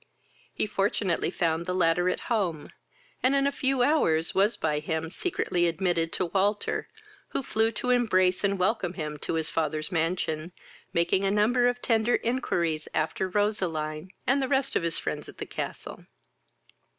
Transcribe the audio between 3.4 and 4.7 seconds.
a few hours was